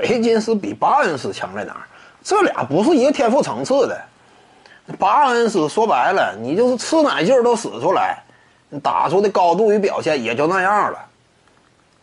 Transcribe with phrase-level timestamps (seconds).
[0.00, 1.82] 维金斯比巴恩斯强在哪儿？
[2.22, 4.00] 这俩不是一个天赋层次的。
[4.98, 8.18] 巴恩斯说白了，你就是吃奶劲儿都使出来，
[8.82, 10.98] 打出的高度与表现也就那样了。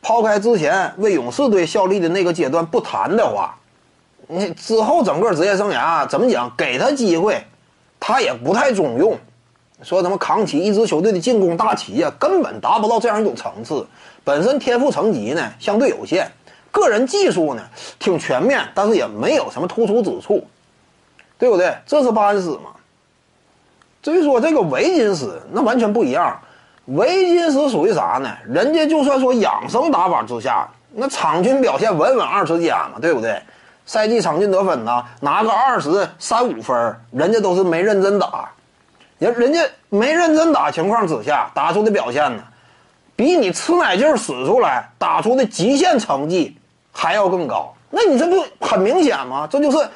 [0.01, 3.57] 抛开之前为勇士队效力的那个阶段不谈的话，
[4.27, 6.49] 你之后整个职业生涯怎么讲？
[6.55, 7.43] 给他机会，
[7.99, 9.17] 他也不太中用。
[9.83, 13.85] 说什么扛起一支球队的进攻大旗呀，根本达不到这样一种层次。
[14.23, 16.31] 本身天赋层级呢相对有限，
[16.77, 17.63] 个人技术呢
[17.99, 20.45] 挺全面，但是也没有什么突出之处，
[21.37, 21.75] 对不对？
[21.85, 22.71] 这是巴恩斯嘛？
[24.01, 26.39] 至于说这个维金斯，那完全不一样。
[26.85, 28.29] 维金斯属于啥呢？
[28.47, 33.41] 人家就算说养生打法之下，那场均表现稳稳二十加嘛，对不对？
[33.85, 38.49] 赛季场均得分呢，拿个二十三五分，人家都是没认真打。
[39.17, 42.43] 人人家没认真打情况之下打出的表现呢，
[43.15, 46.55] 比你吃奶劲使出来打出的极限成绩
[46.97, 47.71] 还要更高。
[47.91, 49.47] 那你这不很明显吗？
[49.49, 49.87] 这就是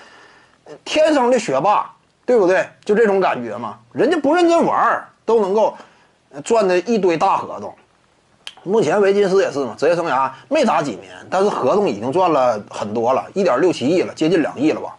[0.85, 1.91] 天生的学霸，
[2.27, 2.69] 对不对？
[2.85, 3.79] 就这种感觉嘛。
[3.91, 5.75] 人家不认真玩都能够
[6.43, 7.73] 赚的一堆大合同。
[8.63, 14.95] 目前维金斯也是嘛，职业生涯没打几年，但是合同已经赚了很多了，一点六七亿了，接近两亿了吧，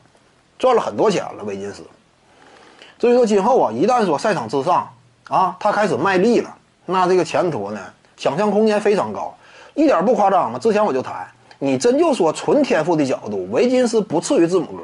[0.59, 1.45] 赚了很多钱了。
[1.45, 1.85] 维金斯。
[2.99, 4.93] 所以说，今后啊，一旦说赛场之上
[5.29, 6.53] 啊，他开始卖力了，
[6.85, 7.81] 那这个前途呢，
[8.17, 9.33] 想象空间非常高，
[9.75, 10.59] 一点不夸张嘛。
[10.59, 11.27] 之前我就谈，
[11.65, 14.83] 你真就说纯天赋的角度，维金斯不次于字母哥。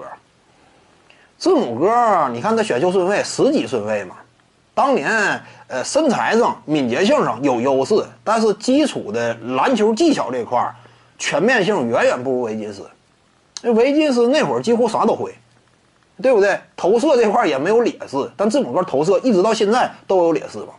[1.36, 4.14] 字母哥，你看他选秀顺位十几顺位嘛，
[4.74, 5.10] 当年
[5.66, 10.72] 呃身材上、敏捷性上有优势，但是基础的篮球技巧这块儿
[11.18, 12.88] 全面性远远不如维金斯。
[13.60, 15.34] 那维金斯那会儿几乎啥都会。
[16.20, 16.58] 对不对？
[16.76, 20.72] 投射这块也没有劣势，但字母哥投射一直到现在都有劣势吧？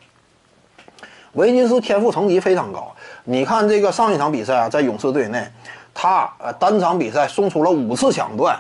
[1.31, 5.47] 维金斯天赋层级非常高，你看这个上一场比赛啊，在勇士队内，
[5.93, 8.57] 他呃单场比赛送出了五次抢断，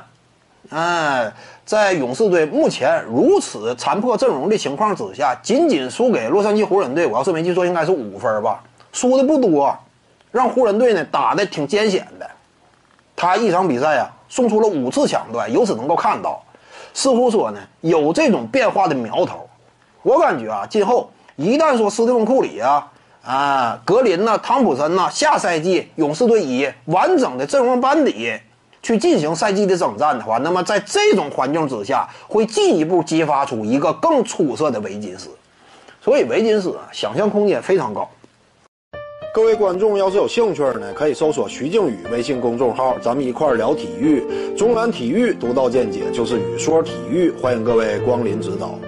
[0.69, 1.31] 哎，
[1.65, 8.61] 在勇士队目前如此残破阵容的情况之下，仅仅输给洛杉矶湖人队，我要是没记错，应该是五分吧，
[8.91, 9.75] 输的不多，
[10.31, 12.29] 让湖人队呢打的挺艰险的，
[13.15, 16.43] 他一场比赛啊送出了五次抢断，由此能够看到。
[16.93, 19.47] 似乎说呢，有这种变化的苗头。
[20.01, 22.91] 我感觉啊，今后一旦说斯蒂芬库里啊、
[23.23, 28.33] 啊格林呐、汤普森呐，下赛季勇士队以完整的阵容班底
[28.81, 35.29] 去进行赛季的征战的话，那么在这种环境之下，会进一步激发出一个更出色的维金斯。
[36.01, 38.09] 所以维金斯，想象空间非常高。
[39.31, 44.23] 各位观众要是有兴趣呢，可以搜索徐静宇微信公众号，咱们一块聊体育。
[44.57, 48.79] 中南体育独到见解就是语说体育，欢迎各位光临指导。